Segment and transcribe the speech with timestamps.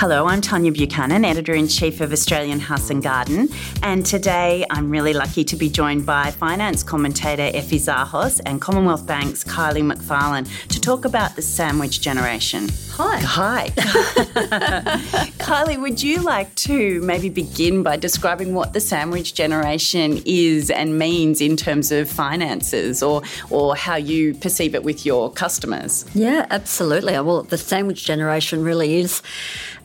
[0.00, 3.48] Hello, I'm Tanya Buchanan, editor in chief of Australian House and Garden,
[3.82, 9.08] and today I'm really lucky to be joined by finance commentator Effie Zahos and Commonwealth
[9.08, 12.68] Bank's Kylie McFarlane to talk about the sandwich generation.
[13.00, 13.20] Hi.
[13.20, 13.68] Hi.
[15.38, 20.98] Kylie, would you like to maybe begin by describing what the sandwich generation is and
[20.98, 26.06] means in terms of finances or, or how you perceive it with your customers?
[26.12, 27.12] Yeah, absolutely.
[27.12, 29.22] Well, the sandwich generation really is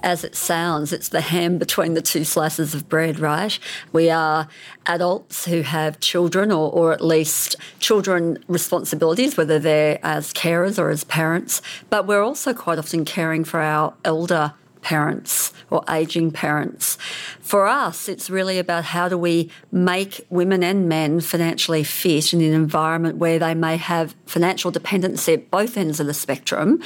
[0.04, 3.58] as it sounds, it's the ham between the two slices of bread, right?
[3.94, 4.50] We are
[4.86, 10.90] adults who have children or, or at least children responsibilities, whether they're as carers or
[10.90, 16.98] as parents, but we're also quite often caring for our elder parents or aging parents.
[17.40, 22.42] For us, it's really about how do we make women and men financially fit in
[22.42, 26.82] an environment where they may have financial dependency at both ends of the spectrum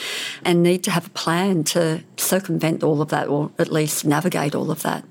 [0.45, 4.55] and need to have a plan to circumvent all of that or at least navigate
[4.55, 5.03] all of that.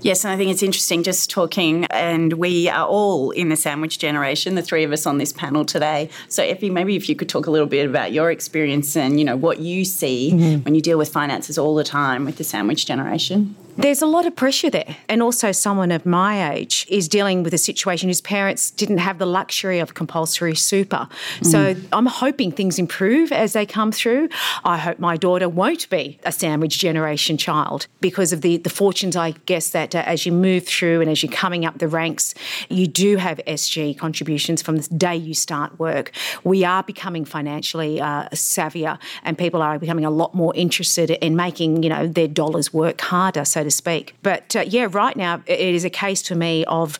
[0.00, 3.98] Yes, and I think it's interesting just talking, and we are all in the sandwich
[3.98, 6.10] generation, the three of us on this panel today.
[6.28, 9.24] So, Effie, maybe if you could talk a little bit about your experience and you
[9.24, 10.62] know what you see mm-hmm.
[10.62, 13.54] when you deal with finances all the time with the sandwich generation.
[13.76, 14.96] There's a lot of pressure there.
[15.08, 19.18] And also, someone of my age is dealing with a situation whose parents didn't have
[19.18, 21.08] the luxury of compulsory super.
[21.40, 21.46] Mm.
[21.46, 24.28] So I'm hoping things improve as they come through.
[24.64, 29.16] I hope my daughter won't be a sandwich generation child because of the, the fortunes,
[29.16, 32.34] I guess, that uh, as you move through and as you're coming up the ranks,
[32.68, 36.12] you do have SG contributions from the day you start work.
[36.44, 41.34] We are becoming financially uh, savvier and people are becoming a lot more interested in
[41.34, 43.44] making, you know, their dollars work harder.
[43.44, 44.14] So to speak.
[44.22, 46.98] But uh, yeah, right now it is a case for me of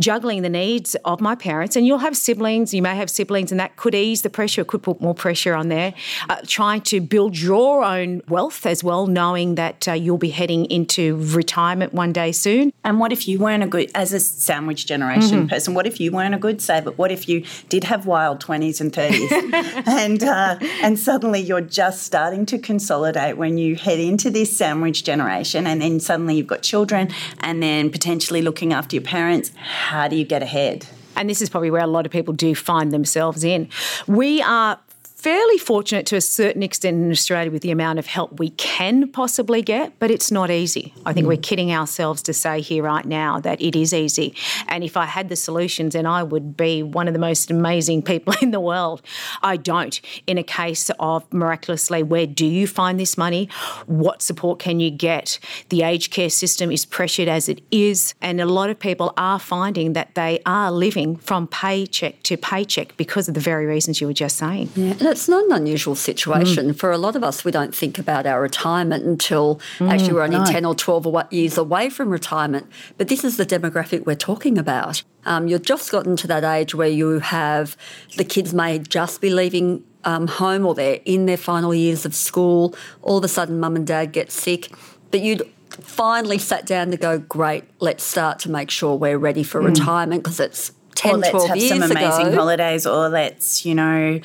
[0.00, 1.76] juggling the needs of my parents.
[1.76, 4.68] And you'll have siblings, you may have siblings, and that could ease the pressure, it
[4.68, 5.94] could put more pressure on there.
[6.28, 10.64] Uh, trying to build your own wealth as well, knowing that uh, you'll be heading
[10.66, 12.72] into retirement one day soon.
[12.84, 15.48] And what if you weren't a good, as a sandwich generation mm-hmm.
[15.48, 16.92] person, what if you weren't a good saver?
[16.92, 22.02] What if you did have wild 20s and 30s and, uh, and suddenly you're just
[22.02, 26.62] starting to consolidate when you head into this sandwich generation and then suddenly you've got
[26.62, 27.10] children
[27.40, 29.52] and then potentially looking after your parents.
[29.56, 30.86] How do you get ahead?
[31.16, 33.68] And this is probably where a lot of people do find themselves in.
[34.06, 34.78] We are
[35.24, 39.10] fairly fortunate to a certain extent in Australia with the amount of help we can
[39.10, 40.92] possibly get, but it's not easy.
[41.06, 41.28] I think mm.
[41.28, 44.34] we're kidding ourselves to say here right now that it is easy.
[44.68, 48.02] And if I had the solutions, then I would be one of the most amazing
[48.02, 49.00] people in the world.
[49.42, 49.98] I don't.
[50.26, 53.48] In a case of miraculously, where do you find this money?
[53.86, 55.38] What support can you get?
[55.70, 59.38] The aged care system is pressured as it is, and a lot of people are
[59.38, 64.06] finding that they are living from paycheck to paycheck because of the very reasons you
[64.06, 64.68] were just saying.
[64.74, 66.70] Yeah it's not an unusual situation.
[66.70, 66.76] Mm.
[66.76, 70.22] For a lot of us, we don't think about our retirement until mm, actually we're
[70.22, 70.44] only no.
[70.44, 72.66] 10 or 12 years away from retirement.
[72.98, 75.04] But this is the demographic we're talking about.
[75.24, 77.76] Um, you've just gotten to that age where you have
[78.16, 82.14] the kids may just be leaving um, home or they're in their final years of
[82.14, 82.74] school.
[83.00, 84.72] All of a sudden, mum and dad get sick.
[85.12, 89.44] But you'd finally sat down to go, great, let's start to make sure we're ready
[89.44, 89.66] for mm.
[89.66, 92.36] retirement because it's 10, or let's 12 have some amazing ago.
[92.36, 94.20] holidays, or let's, you know,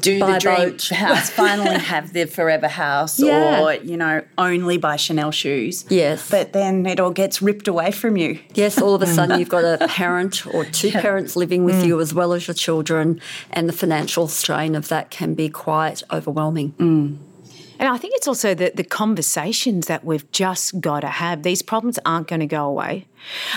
[0.00, 0.88] do the dream boat.
[0.88, 3.62] house, finally have the forever house, yeah.
[3.62, 5.84] or, you know, only buy Chanel shoes.
[5.88, 6.30] Yes.
[6.30, 8.38] But then it all gets ripped away from you.
[8.54, 11.00] Yes, all of a sudden you've got a parent or two yeah.
[11.00, 11.86] parents living with mm.
[11.86, 13.20] you as well as your children,
[13.50, 16.72] and the financial strain of that can be quite overwhelming.
[16.72, 17.18] Mm.
[17.78, 21.42] And I think it's also the, the conversations that we've just got to have.
[21.42, 23.06] These problems aren't going to go away.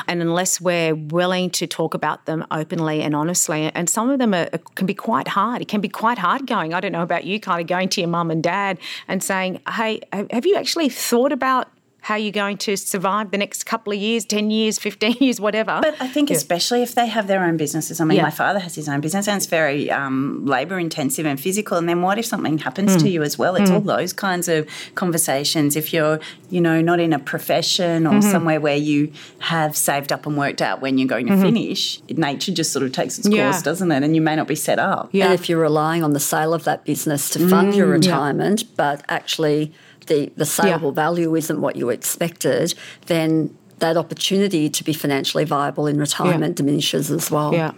[0.08, 4.34] And unless we're willing to talk about them openly and honestly, and some of them
[4.34, 5.62] are, can be quite hard.
[5.62, 6.74] It can be quite hard going.
[6.74, 8.78] I don't know about you, kind of going to your mum and dad
[9.08, 11.68] and saying, hey, have you actually thought about
[12.02, 15.40] how are you're going to survive the next couple of years, 10 years, 15 years,
[15.40, 15.80] whatever.
[15.84, 16.36] But I think, yeah.
[16.36, 18.02] especially if they have their own businesses.
[18.02, 18.24] I mean, yeah.
[18.24, 21.78] my father has his own business and it's very um, labour intensive and physical.
[21.78, 23.02] And then what if something happens mm.
[23.02, 23.56] to you as well?
[23.56, 23.76] It's mm.
[23.76, 25.76] all those kinds of conversations.
[25.76, 26.20] If you're,
[26.50, 28.32] you know, not in a profession or mm-hmm.
[28.32, 31.44] somewhere where you have saved up and worked out when you're going to mm-hmm.
[31.44, 33.52] finish, nature just sort of takes its yeah.
[33.52, 34.02] course, doesn't it?
[34.02, 35.10] And you may not be set up.
[35.12, 35.26] Yeah.
[35.26, 38.64] And if you're relying on the sale of that business to fund mm, your retirement,
[38.76, 39.72] but actually
[40.08, 40.96] the, the saleable yeah.
[40.96, 42.74] value isn't what you expected,
[43.08, 46.64] then that opportunity to be financially viable in retirement yeah.
[46.64, 47.54] diminishes as well.
[47.54, 47.72] Yeah.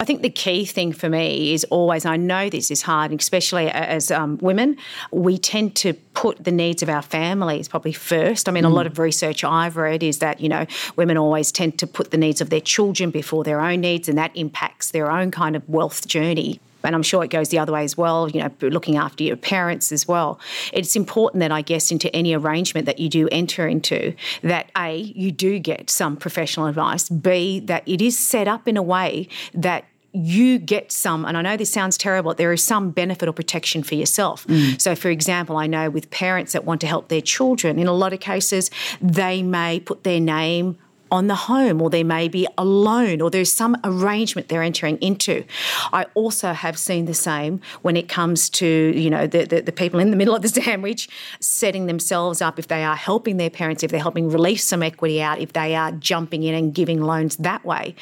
[0.00, 3.68] I think the key thing for me is always, I know this is hard, especially
[3.68, 4.76] as um, women,
[5.10, 8.48] we tend to put the needs of our families probably first.
[8.48, 8.70] I mean, mm.
[8.70, 12.12] a lot of research I've read is that, you know, women always tend to put
[12.12, 15.56] the needs of their children before their own needs, and that impacts their own kind
[15.56, 16.60] of wealth journey.
[16.84, 19.36] And I'm sure it goes the other way as well, you know, looking after your
[19.36, 20.38] parents as well.
[20.72, 24.96] It's important that I guess into any arrangement that you do enter into that A,
[24.96, 29.28] you do get some professional advice, B, that it is set up in a way
[29.54, 33.32] that you get some, and I know this sounds terrible, there is some benefit or
[33.32, 34.46] protection for yourself.
[34.46, 34.80] Mm.
[34.80, 37.92] So, for example, I know with parents that want to help their children, in a
[37.92, 38.70] lot of cases,
[39.00, 40.78] they may put their name
[41.10, 44.98] on the home, or there may be a loan, or there's some arrangement they're entering
[44.98, 45.44] into.
[45.92, 49.72] I also have seen the same when it comes to you know the, the, the,
[49.72, 51.08] people in the middle of the sandwich
[51.40, 55.22] setting themselves up if they are helping their parents, if they're helping release some equity
[55.22, 57.94] out, if they are jumping in and giving loans that way.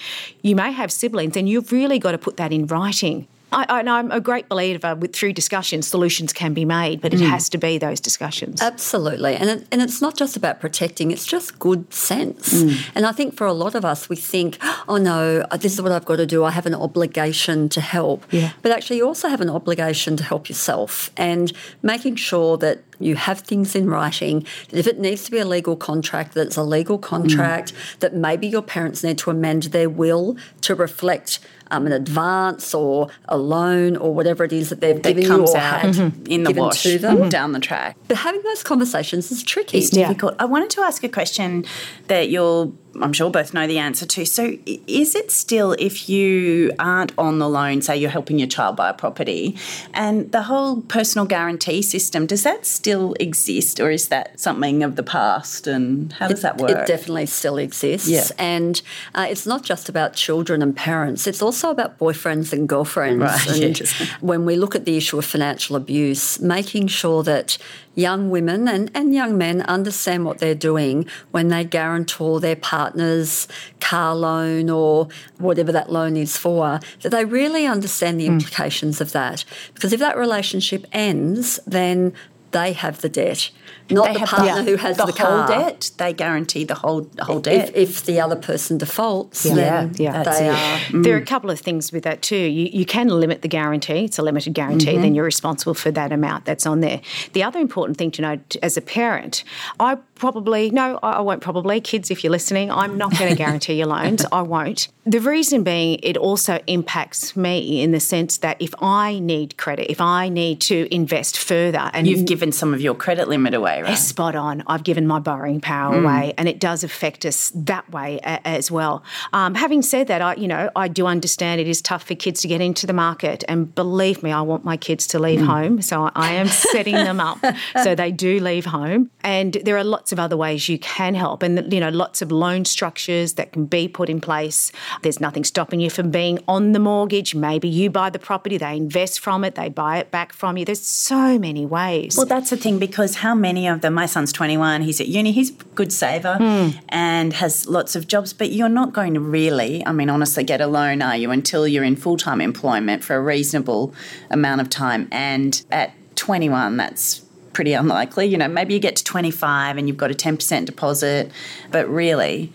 [0.43, 4.10] You may have siblings, and you've really got to put that in writing I, am
[4.10, 7.28] a great believer with through discussion solutions can be made, but it mm.
[7.28, 8.60] has to be those discussions.
[8.60, 12.62] Absolutely, and it, and it's not just about protecting; it's just good sense.
[12.62, 12.90] Mm.
[12.94, 14.58] And I think for a lot of us, we think,
[14.88, 16.44] "Oh no, this is what I've got to do.
[16.44, 18.52] I have an obligation to help." Yeah.
[18.62, 21.52] But actually, you also have an obligation to help yourself, and
[21.82, 24.46] making sure that you have things in writing.
[24.70, 27.72] That if it needs to be a legal contract, that it's a legal contract.
[27.72, 27.98] Mm.
[28.00, 31.40] That maybe your parents need to amend their will to reflect
[31.70, 35.46] um, an advance or a loan or whatever it is that they've that given you
[35.46, 36.26] or had mm-hmm.
[36.31, 37.28] in the wash to them mm-hmm.
[37.28, 37.96] down the track.
[38.08, 39.78] But having those conversations is tricky.
[39.78, 40.34] It's difficult.
[40.34, 40.43] Yeah.
[40.43, 41.64] I wanted to ask a question
[42.08, 44.25] that you'll I'm sure both know the answer to.
[44.26, 44.56] So,
[44.87, 48.90] is it still if you aren't on the loan, say you're helping your child buy
[48.90, 49.56] a property,
[49.94, 54.96] and the whole personal guarantee system, does that still exist, or is that something of
[54.96, 55.66] the past?
[55.66, 56.70] And how does it, that work?
[56.70, 58.08] It definitely still exists.
[58.08, 58.25] Yeah.
[58.38, 58.81] And
[59.14, 63.22] uh, it's not just about children and parents, it's also about boyfriends and girlfriends.
[63.22, 63.60] Right.
[63.60, 63.78] And
[64.20, 67.58] when we look at the issue of financial abuse, making sure that
[67.96, 72.54] young women and, and young men understand what they're doing when they guarantor their
[72.86, 73.48] partner's
[73.80, 78.34] car loan or whatever that loan is for, that they really understand the hmm.
[78.34, 79.00] implications mm.
[79.00, 79.44] of that.
[79.74, 82.12] Because if that relationship ends, then
[82.52, 83.50] they have the debt
[83.90, 85.90] not they the partner the, who has the, the whole debt.
[85.96, 87.70] They guarantee the whole the whole debt.
[87.70, 89.54] If, if the other person defaults, yeah.
[89.54, 90.78] then yeah, they are.
[90.88, 91.04] Mm.
[91.04, 92.37] There are a couple of things with that too.
[92.37, 94.04] You, you can limit the guarantee.
[94.04, 94.93] It's a limited guarantee.
[94.93, 95.02] Mm-hmm.
[95.02, 97.00] Then you're responsible for that amount that's on there.
[97.32, 99.44] The other important thing to note as a parent,
[99.78, 101.81] I probably no, I won't probably.
[101.81, 104.25] Kids, if you're listening, I'm not going to guarantee your loans.
[104.32, 104.88] I won't.
[105.04, 109.88] The reason being, it also impacts me in the sense that if I need credit,
[109.88, 113.82] if I need to invest further, and you've given some of your credit limit away,
[113.82, 113.94] right?
[113.94, 114.62] Spot on.
[114.66, 116.02] I've given my borrowing power mm.
[116.02, 119.02] away, and it does affect us that way a, as well.
[119.32, 122.40] Um, having said that, I you know I do understand it is tough for kids
[122.42, 125.46] to get into the market, and believe me, I want my kids to leave mm.
[125.46, 127.38] home, so I am setting them up
[127.82, 129.10] so they do leave home.
[129.22, 132.32] And there are lots of other ways you can help, and you know lots of
[132.32, 134.72] loan structures that can be put in place.
[135.02, 137.34] There's nothing stopping you from being on the mortgage.
[137.34, 140.64] Maybe you buy the property, they invest from it, they buy it back from you.
[140.64, 142.16] There's so many ways.
[142.16, 143.94] Well, that's the thing because how many of them?
[143.94, 144.82] My son's 21.
[144.82, 145.32] He's at uni.
[145.32, 146.78] He's a good saver mm.
[146.88, 148.32] and has lots of jobs.
[148.32, 151.31] But you're not going to really, I mean, honestly, get a loan, are you?
[151.31, 153.94] Until you're in full time employment for a reasonable
[154.31, 155.08] amount of time.
[155.11, 158.26] And at 21, that's pretty unlikely.
[158.26, 161.31] You know, maybe you get to 25 and you've got a 10% deposit,
[161.70, 162.52] but really,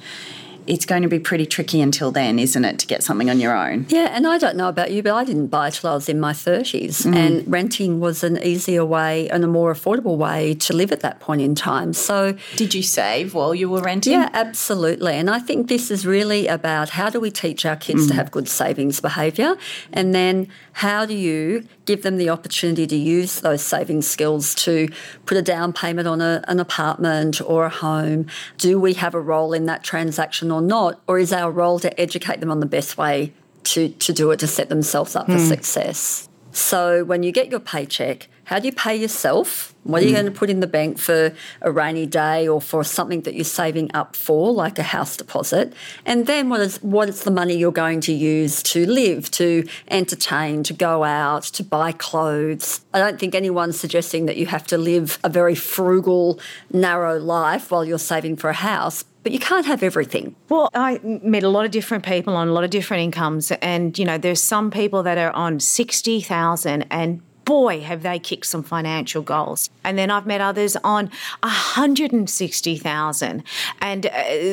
[0.68, 3.56] it's going to be pretty tricky until then, isn't it, to get something on your
[3.56, 3.86] own?
[3.90, 6.20] Yeah, and I don't know about you, but I didn't buy till I was in
[6.20, 7.16] my 30s, mm.
[7.16, 11.20] and renting was an easier way and a more affordable way to live at that
[11.20, 11.94] point in time.
[11.94, 14.14] So, did you save while you were renting?
[14.14, 15.14] Yeah, absolutely.
[15.14, 18.10] And I think this is really about how do we teach our kids mm.
[18.10, 19.56] to have good savings behaviour,
[19.92, 24.88] and then how do you give them the opportunity to use those saving skills to
[25.26, 28.28] put a down payment on a, an apartment or a home?
[28.58, 31.02] Do we have a role in that transaction or not?
[31.06, 33.34] Or is our role to educate them on the best way
[33.64, 35.34] to, to do it to set themselves up mm.
[35.34, 35.48] for hmm.
[35.50, 36.30] success?
[36.52, 39.74] So when you get your paycheck, how do you pay yourself?
[39.84, 40.16] What are you mm.
[40.16, 43.46] going to put in the bank for a rainy day or for something that you're
[43.46, 45.74] saving up for, like a house deposit?
[46.06, 49.66] And then what is what is the money you're going to use to live, to
[49.90, 52.82] entertain, to go out, to buy clothes?
[52.94, 56.40] I don't think anyone's suggesting that you have to live a very frugal,
[56.74, 60.36] narrow life while you're saving for a house but you can't have everything.
[60.50, 63.98] Well, I met a lot of different people on a lot of different incomes, and
[63.98, 68.46] you know, there's some people that are on sixty thousand and boy, have they kicked
[68.46, 69.70] some financial goals.
[69.84, 71.12] And then I've met others on
[71.42, 73.44] 160,000
[73.82, 74.12] and uh,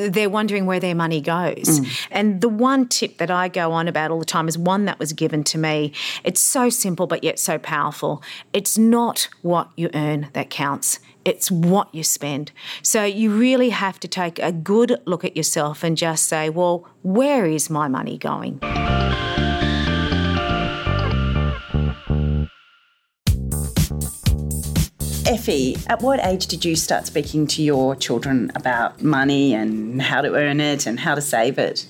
[0.09, 1.81] they're wondering where their money goes.
[1.81, 2.09] Mm.
[2.11, 4.99] And the one tip that I go on about all the time is one that
[4.99, 5.93] was given to me.
[6.25, 8.21] It's so simple but yet so powerful.
[8.53, 10.99] It's not what you earn that counts
[11.29, 12.51] it's what you spend.
[12.83, 16.89] So you really have to take a good look at yourself and just say, well,
[17.03, 18.59] where is my money going?
[25.27, 30.23] Effie, at what age did you start speaking to your children about money and how
[30.23, 31.87] to earn it and how to save it?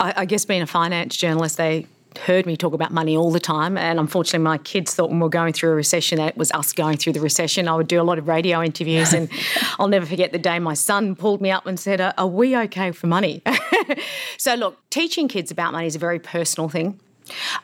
[0.00, 1.86] I, I guess being a finance journalist, they
[2.18, 3.76] heard me talk about money all the time.
[3.76, 6.50] And unfortunately, my kids thought when we were going through a recession that it was
[6.52, 7.68] us going through the recession.
[7.68, 9.28] I would do a lot of radio interviews, and
[9.78, 12.92] I'll never forget the day my son pulled me up and said, Are we okay
[12.92, 13.42] for money?
[14.38, 17.00] so, look, teaching kids about money is a very personal thing.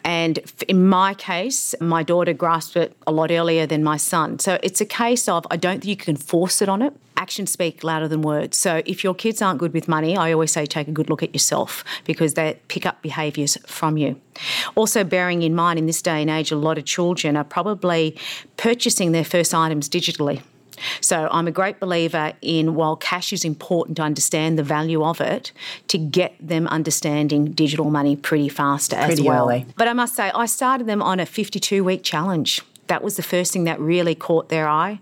[0.05, 4.39] And in my case, my daughter grasped it a lot earlier than my son.
[4.39, 6.95] So it's a case of I don't think you can force it on it.
[7.17, 8.57] Actions speak louder than words.
[8.57, 11.23] So if your kids aren't good with money, I always say take a good look
[11.23, 14.21] at yourself because they pick up behaviours from you.
[14.75, 18.17] Also, bearing in mind in this day and age, a lot of children are probably
[18.59, 20.43] purchasing their first items digitally.
[21.01, 25.21] So I'm a great believer in while cash is important to understand the value of
[25.21, 25.53] it,
[25.89, 29.45] to get them understanding digital money pretty fast as well.
[29.45, 29.67] Early.
[29.77, 32.63] But I must say, I started them on a 52 week challenge.
[32.89, 35.01] That was the first thing that really caught their eye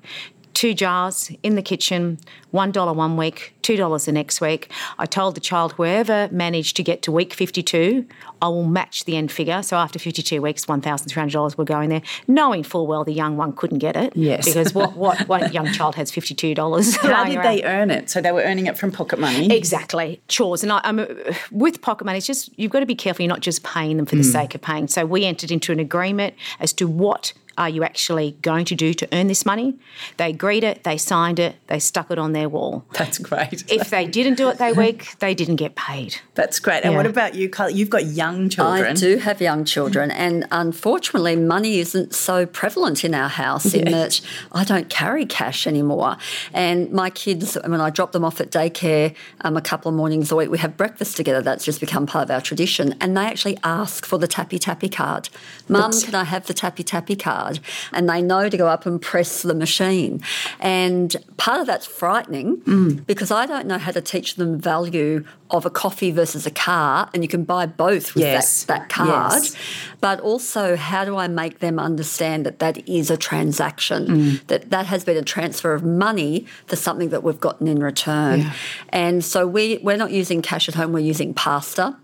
[0.54, 2.18] two jars in the kitchen,
[2.52, 4.70] $1 one week, $2 the next week.
[4.98, 8.06] I told the child, whoever managed to get to week 52,
[8.40, 9.62] I will match the end figure.
[9.62, 13.52] So after 52 weeks, $1,300 will go in there, knowing full well the young one
[13.52, 14.16] couldn't get it.
[14.16, 14.44] Yes.
[14.44, 16.56] Because what, what, what young child has $52?
[16.98, 17.44] How did around?
[17.44, 18.10] they earn it?
[18.10, 19.54] So they were earning it from pocket money?
[19.54, 20.22] Exactly.
[20.28, 20.62] Chores.
[20.62, 21.06] And I, am
[21.50, 23.22] with pocket money, it's just, you've got to be careful.
[23.22, 24.32] You're not just paying them for the mm.
[24.32, 24.88] sake of paying.
[24.88, 28.94] So we entered into an agreement as to what are you actually going to do
[28.94, 29.74] to earn this money?
[30.16, 32.84] They agreed it, they signed it, they stuck it on their wall.
[32.92, 33.70] That's great.
[33.70, 36.16] if they didn't do it that week, they didn't get paid.
[36.34, 36.84] That's great.
[36.84, 37.70] And what about you, Carl?
[37.70, 38.92] You've got young children.
[38.92, 43.90] I do have young children, and unfortunately, money isn't so prevalent in our house in
[43.90, 44.20] that
[44.52, 46.16] I don't carry cash anymore.
[46.52, 50.30] And my kids, when I drop them off at daycare um, a couple of mornings
[50.32, 51.42] a week, we have breakfast together.
[51.42, 52.94] That's just become part of our tradition.
[53.00, 55.28] And they actually ask for the tappy tappy card.
[55.68, 57.43] Mum, can I have the tappy tappy card?
[57.44, 57.60] Card
[57.92, 60.22] and they know to go up and press the machine.
[60.60, 63.06] And part of that's frightening mm.
[63.06, 67.08] because I don't know how to teach them value of a coffee versus a car,
[67.14, 68.64] and you can buy both with yes.
[68.64, 69.42] that, that card.
[69.42, 69.56] Yes.
[70.00, 74.46] But also, how do I make them understand that that is a transaction, mm.
[74.48, 78.40] that that has been a transfer of money for something that we've gotten in return?
[78.40, 78.52] Yeah.
[78.88, 81.96] And so we, we're not using cash at home, we're using pasta.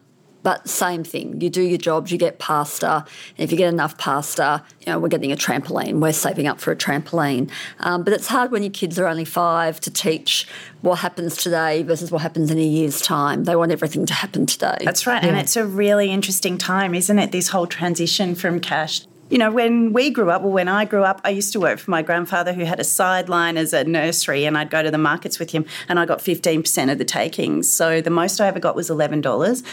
[0.42, 3.04] But same thing, you do your jobs, you get pasta.
[3.37, 6.00] And if you get enough pasta, you know, we're getting a trampoline.
[6.00, 7.50] We're saving up for a trampoline.
[7.80, 10.47] Um, but it's hard when your kids are only five to teach
[10.80, 13.44] what happens today versus what happens in a year's time.
[13.44, 14.78] They want everything to happen today.
[14.82, 15.23] That's right.
[15.23, 15.30] Yeah.
[15.30, 17.32] And it's a really interesting time, isn't it?
[17.32, 21.04] This whole transition from cash you know, when we grew up, or when I grew
[21.04, 24.44] up, I used to work for my grandfather who had a sideline as a nursery,
[24.44, 27.72] and I'd go to the markets with him, and I got 15% of the takings.
[27.72, 29.22] So the most I ever got was $11,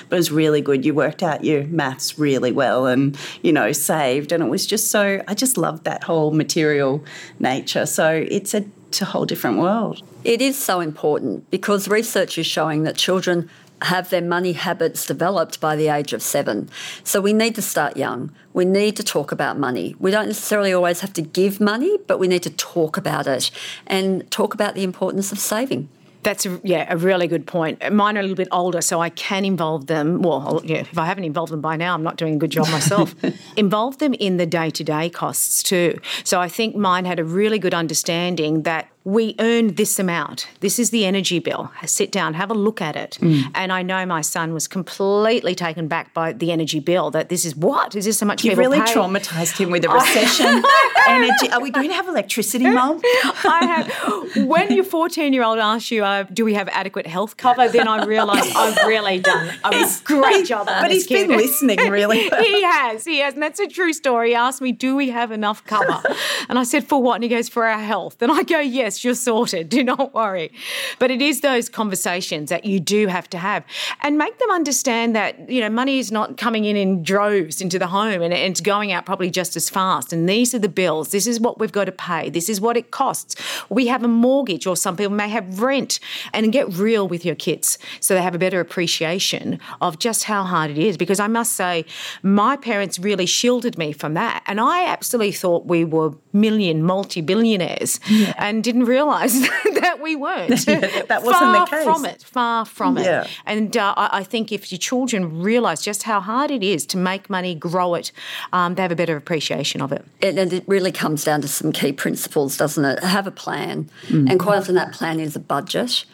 [0.10, 0.86] but it was really good.
[0.86, 4.32] You worked out your maths really well and, you know, saved.
[4.32, 7.04] And it was just so, I just loved that whole material
[7.40, 7.86] nature.
[7.86, 10.04] So it's a, it's a whole different world.
[10.24, 13.50] It is so important because research is showing that children
[13.84, 16.70] have their money habits developed by the age of seven.
[17.04, 18.32] So we need to start young.
[18.54, 19.96] We need to talk about money.
[20.00, 23.52] We don't necessarily always have to give money, but we need to talk about it
[23.86, 25.90] and talk about the importance of saving.
[26.24, 27.80] That's a, yeah, a really good point.
[27.94, 30.22] Mine are a little bit older, so I can involve them.
[30.22, 32.68] Well, yeah, if I haven't involved them by now, I'm not doing a good job
[32.70, 33.16] myself.
[33.56, 36.00] involve them in the day to day costs too.
[36.26, 40.50] So I think mine had a really good understanding that we earn this amount.
[40.60, 41.72] This is the energy bill.
[41.86, 43.18] Sit down, have a look at it.
[43.22, 43.50] Mm.
[43.56, 47.10] And I know my son was completely taken back by the energy bill.
[47.12, 48.44] That this is what is this so much?
[48.44, 48.94] You really pay?
[48.94, 50.62] traumatized him with the recession
[51.08, 51.50] energy.
[51.54, 53.00] Are we going to have electricity, Mum?
[53.46, 54.46] I have.
[54.46, 58.54] When your fourteen-year-old asks you, uh, "Do we have adequate health cover?" Then I realise
[58.58, 60.66] I've really done a great job.
[60.66, 61.30] but he's kid.
[61.30, 62.24] been listening, really.
[62.40, 63.06] he has.
[63.06, 64.32] He has, and that's a true story.
[64.32, 66.04] He asked me, "Do we have enough cover?"
[66.50, 68.97] And I said, "For what?" And he goes, "For our health." And I go, "Yes."
[69.04, 69.70] You're sorted.
[69.78, 70.52] Do not worry.
[71.00, 73.64] But it is those conversations that you do have to have
[74.02, 77.78] and make them understand that, you know, money is not coming in in droves into
[77.78, 80.14] the home and it's going out probably just as fast.
[80.14, 81.10] And these are the bills.
[81.10, 82.30] This is what we've got to pay.
[82.30, 83.36] This is what it costs.
[83.70, 86.00] We have a mortgage or some people may have rent
[86.34, 90.44] and get real with your kids so they have a better appreciation of just how
[90.44, 90.98] hard it is.
[90.98, 91.86] Because I must say,
[92.24, 94.44] my parents really shielded me from that.
[94.48, 98.34] And I absolutely thought we were million, multi billionaires yeah.
[98.38, 99.40] and didn't realise
[99.82, 100.66] that we weren't.
[100.68, 101.84] yeah, that wasn't far the case.
[101.84, 102.24] from it.
[102.24, 103.24] Far from Yeah.
[103.24, 103.30] it.
[103.46, 106.98] And uh, I, I think if your children realise just how hard it is to
[106.98, 108.12] make money, grow it,
[108.54, 110.04] um, they have a better appreciation of it.
[110.22, 113.04] And, and it really comes down to some key principles, doesn't it?
[113.04, 116.06] Have a plan, and quite often that plan is a budget.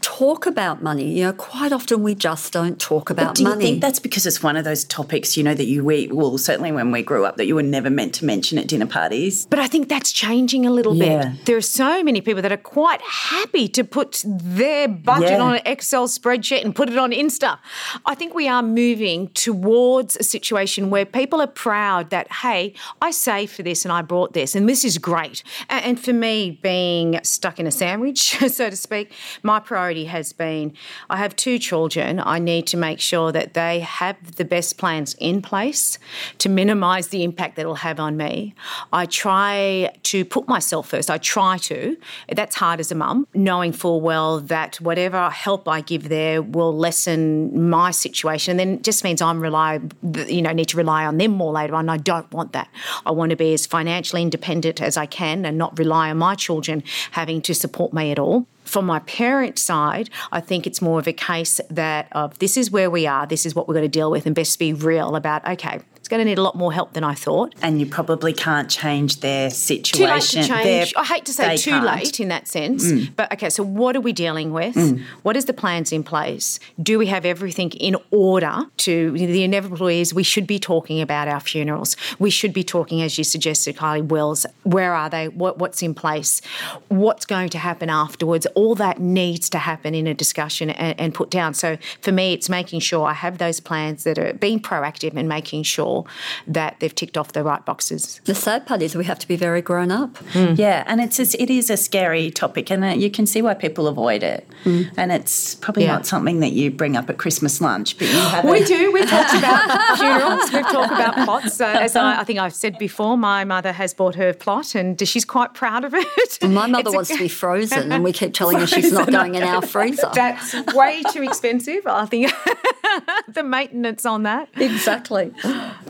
[0.00, 1.12] Talk about money.
[1.18, 3.56] You know, quite often we just don't talk about money.
[3.60, 6.08] Do you think that's because it's one of those topics, you know, that you we
[6.08, 8.86] well certainly when we grew up that you were never meant to mention at dinner
[8.86, 9.46] parties?
[9.48, 11.30] But I think that's changing a little Yeah.
[11.30, 11.46] bit.
[11.46, 15.42] There are so many people that are quite happy to put their budget Yeah.
[15.42, 17.58] on an Excel spreadsheet and put it on Insta.
[18.06, 22.72] I think we are moving towards a situation where people are proud that, hey,
[23.02, 25.42] I saved for this and I brought this and this is great.
[25.68, 28.20] And for me, being stuck in a sandwich,
[28.58, 29.12] so to speak,
[29.42, 30.72] my priority has been
[31.10, 32.20] I have two children.
[32.20, 35.98] I need to make sure that they have the best plans in place
[36.38, 38.54] to minimise the impact that it'll have on me.
[38.94, 41.10] I try to put myself first.
[41.10, 41.97] I try to.
[42.28, 46.76] That's hard as a mum, knowing full well that whatever help I give there will
[46.76, 48.52] lessen my situation.
[48.52, 49.80] And then it just means I'm rely,
[50.26, 51.88] you know, need to rely on them more later on.
[51.88, 52.68] I don't want that.
[53.06, 56.34] I want to be as financially independent as I can and not rely on my
[56.34, 58.46] children having to support me at all.
[58.64, 62.70] From my parent side, I think it's more of a case that of this is
[62.70, 65.16] where we are, this is what we're going to deal with, and best be real
[65.16, 67.54] about okay, it's going to need a lot more help than I thought.
[67.60, 70.40] And you probably can't change their Too situation.
[70.40, 70.94] late to Their- change.
[70.96, 71.84] I hate to say too can't.
[71.84, 73.10] late in that sense, mm.
[73.14, 73.50] but okay.
[73.50, 74.74] So what are we dealing with?
[74.74, 75.02] Mm.
[75.22, 76.60] What is the plans in place?
[76.82, 78.54] Do we have everything in order?
[78.88, 81.94] To the inevitable is we should be talking about our funerals.
[82.18, 84.46] We should be talking, as you suggested, Kylie Wells.
[84.62, 85.28] Where are they?
[85.28, 86.40] What, what's in place?
[86.88, 88.46] What's going to happen afterwards?
[88.54, 91.52] All that needs to happen in a discussion and, and put down.
[91.52, 95.28] So for me, it's making sure I have those plans that are being proactive and
[95.28, 95.97] making sure
[96.46, 98.20] that they've ticked off the right boxes.
[98.24, 100.16] the sad part is we have to be very grown up.
[100.34, 103.54] Yeah, and it's a, it is a scary topic, and uh, you can see why
[103.54, 104.46] people avoid it.
[104.64, 105.94] And it's probably Yeah.
[105.94, 108.44] not something that you bring up at Christmas lunch, but you have.
[108.44, 108.92] We do.
[108.92, 110.52] We've talked about funerals.
[110.52, 111.60] We've talked about plots.
[111.60, 115.00] Uh, as I, I think I've said before, my mother has bought her plot, and
[115.08, 116.06] she's quite proud of it.
[116.42, 119.10] My mother It's a- wants to be frozen, and we keep telling her she's not
[119.10, 120.10] going in our freezer.
[120.14, 121.86] That's way too expensive.
[121.86, 122.32] I think
[123.28, 124.48] the maintenance on that.
[124.56, 125.32] exactly.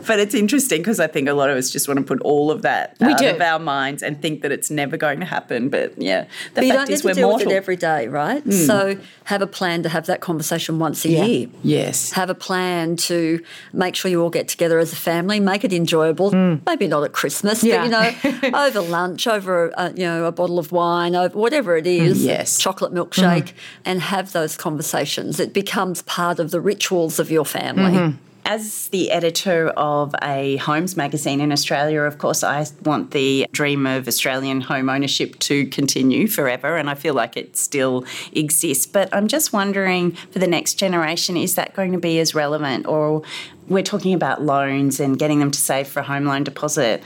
[0.07, 2.51] But it's interesting because I think a lot of us just want to put all
[2.51, 3.29] of that We out do.
[3.29, 5.69] of our minds and think that it's never going to happen.
[5.69, 7.47] But yeah, the But you fact don't need is we're deal mortal.
[7.47, 8.41] with it every day, right?
[8.43, 8.51] Hmm.
[8.51, 11.47] So have a plan to have that conversation once a year.
[11.63, 12.11] yes.
[12.13, 13.43] Have a plan to
[13.73, 16.31] make sure you all get together as a family, make it enjoyable.
[16.31, 16.55] Hmm.
[16.65, 17.77] Maybe not at Christmas, Yeah.
[17.87, 21.77] but you know, over lunch, over a, you know a bottle of wine, over whatever
[21.77, 22.57] it hmm, is, Yes.
[22.57, 23.51] chocolate milkshake,
[23.85, 25.39] and have those conversations.
[25.39, 28.15] It becomes part of the rituals of your family.
[28.45, 33.85] As the editor of a homes magazine in Australia, of course, I want the dream
[33.85, 38.87] of Australian home ownership to continue forever, and I feel like it still exists.
[38.87, 42.87] But I'm just wondering for the next generation, is that going to be as relevant?
[42.87, 43.21] Or
[43.67, 47.03] we're talking about loans and getting them to save for a home loan deposit.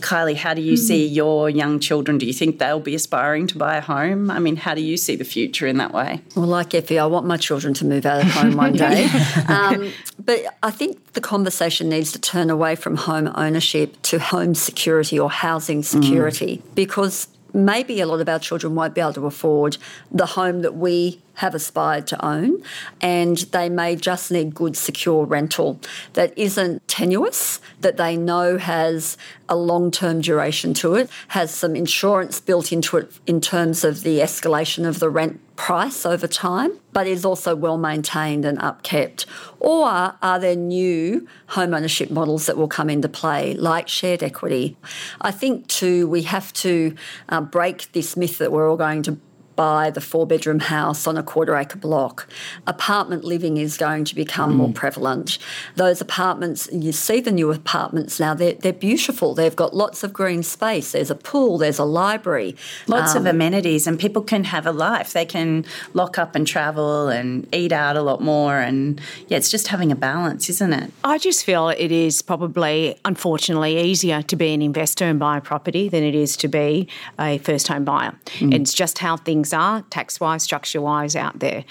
[0.00, 2.18] Kylie, how do you see your young children?
[2.18, 4.30] Do you think they'll be aspiring to buy a home?
[4.30, 6.20] I mean, how do you see the future in that way?
[6.34, 9.08] Well, like Effie, I want my children to move out of home one day.
[9.48, 9.92] um,
[10.24, 15.18] but I think the conversation needs to turn away from home ownership to home security
[15.18, 19.78] or housing security because maybe a lot of our children won't be able to afford
[20.12, 22.62] the home that we have aspired to own,
[23.00, 25.80] and they may just need good, secure rental
[26.14, 29.16] that isn't tenuous, that they know has
[29.48, 34.02] a long term duration to it, has some insurance built into it in terms of
[34.02, 39.24] the escalation of the rent price over time, but is also well maintained and upkept?
[39.58, 44.76] Or are there new home ownership models that will come into play, like shared equity?
[45.20, 46.94] I think too, we have to
[47.28, 49.18] uh, break this myth that we're all going to
[49.56, 52.28] buy the four bedroom house on a quarter acre block.
[52.66, 55.38] Apartment living is going to become more prevalent.
[55.74, 59.34] Those apartments, you see the new apartments now, they're, they're beautiful.
[59.34, 60.92] They've got lots of green space.
[60.92, 62.54] There's a pool, there's a library.
[62.86, 65.12] Lots Um, of amenities, and people can have a life.
[65.12, 65.64] They can
[65.94, 68.58] lock up and travel and eat out a lot more.
[68.58, 70.92] And yeah, it's just having a balance, isn't it?
[71.02, 75.40] I just feel it is probably, unfortunately, easier to be an investor and buy a
[75.40, 76.88] property than it is to be
[77.18, 78.12] a first home buyer.
[78.40, 81.64] It's just how things are, tax wise, structure wise, out there.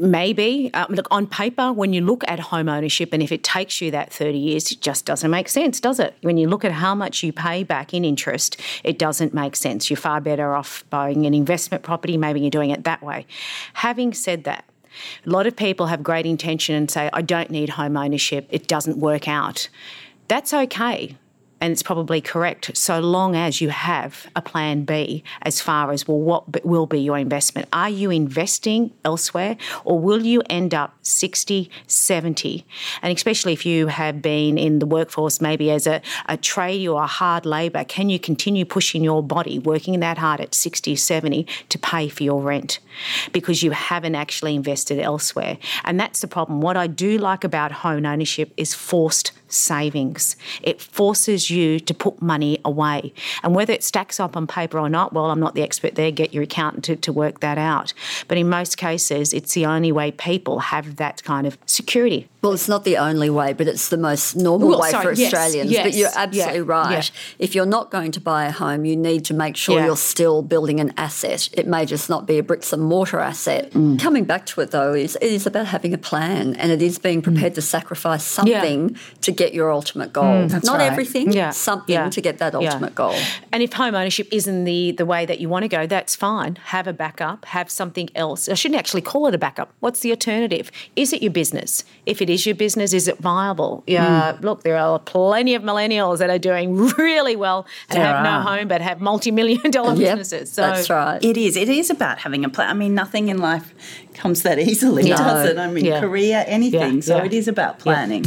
[0.00, 3.80] Maybe, um, look, on paper, when you look at home ownership, and if it takes
[3.80, 6.14] you that 30 years, it just doesn't make sense, does it?
[6.22, 9.90] When you look at how much you pay back in interest, it doesn't make sense.
[9.90, 13.26] You're far better off buying an investment property, maybe you're doing it that way.
[13.74, 14.64] Having said that,
[15.26, 18.66] a lot of people have great intention and say, I don't need home ownership, it
[18.66, 19.68] doesn't work out.
[20.28, 21.16] That's okay.
[21.60, 26.06] And it's probably correct so long as you have a plan B as far as
[26.06, 27.68] well what will be your investment.
[27.72, 32.66] Are you investing elsewhere or will you end up 60 70
[33.02, 37.02] and especially if you have been in the workforce maybe as a, a trade or
[37.02, 41.46] a hard labor can you continue pushing your body working that hard at 60 70
[41.68, 42.78] to pay for your rent?
[43.32, 45.58] Because you haven't actually invested elsewhere.
[45.84, 46.60] And that's the problem.
[46.60, 50.36] What I do like about home ownership is forced savings.
[50.62, 53.12] It forces you to put money away.
[53.42, 56.10] And whether it stacks up on paper or not, well, I'm not the expert there.
[56.10, 57.92] Get your accountant to, to work that out.
[58.28, 62.28] But in most cases, it's the only way people have that kind of security.
[62.46, 65.20] Well, it's not the only way, but it's the most normal well, way sorry, for
[65.20, 65.68] Australians.
[65.68, 67.10] Yes, but you're absolutely yeah, right.
[67.12, 67.20] Yeah.
[67.40, 69.86] If you're not going to buy a home, you need to make sure yeah.
[69.86, 71.48] you're still building an asset.
[71.54, 73.72] It may just not be a bricks and mortar asset.
[73.72, 73.98] Mm.
[73.98, 77.00] Coming back to it, though, is it is about having a plan and it is
[77.00, 77.56] being prepared mm.
[77.56, 80.46] to sacrifice something to get your ultimate goal.
[80.46, 80.92] Mm, not right.
[80.92, 81.50] everything, yeah.
[81.50, 83.16] something to get that ultimate goal.
[83.50, 86.54] And if home ownership isn't the, the way that you want to go, that's fine.
[86.66, 88.48] Have a backup, have something else.
[88.48, 89.72] I shouldn't actually call it a backup.
[89.80, 90.70] What's the alternative?
[90.94, 91.82] Is it your business?
[92.06, 92.92] If it is is your business?
[92.92, 93.82] Is it viable?
[93.86, 94.42] Yeah, mm.
[94.42, 98.44] look, there are plenty of millennials that are doing really well and there have are.
[98.44, 100.52] no home but have multi-million dollar yep, businesses.
[100.52, 101.22] So that's right.
[101.22, 101.56] It is.
[101.56, 102.70] It is about having a plan.
[102.70, 103.74] I mean, nothing in life
[104.14, 105.16] comes that easily, no.
[105.16, 105.58] does it?
[105.58, 106.00] I mean, yeah.
[106.00, 106.96] career, anything.
[106.96, 107.00] Yeah.
[107.00, 107.24] So yeah.
[107.24, 108.24] it is about planning.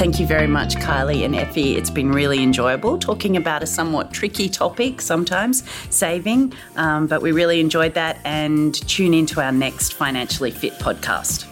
[0.00, 1.76] Thank you very much, Kylie and Effie.
[1.76, 7.32] It's been really enjoyable talking about a somewhat tricky topic sometimes, saving, um, but we
[7.32, 8.18] really enjoyed that.
[8.24, 11.44] And tune into our next Financially Fit podcast.